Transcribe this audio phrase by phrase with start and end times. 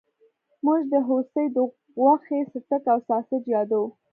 [0.65, 1.57] موږ د هوسۍ د
[1.99, 3.87] غوښې سټیک او ساسج یادوو